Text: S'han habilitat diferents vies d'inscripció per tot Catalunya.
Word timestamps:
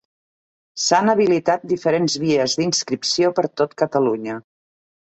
S'han 0.83 1.11
habilitat 1.13 1.67
diferents 1.73 2.17
vies 2.25 2.59
d'inscripció 2.63 3.35
per 3.43 3.49
tot 3.63 3.79
Catalunya. 3.85 4.43